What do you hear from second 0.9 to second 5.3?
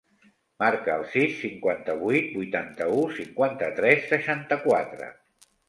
el sis, cinquanta-vuit, vuitanta-u, cinquanta-tres, seixanta-quatre.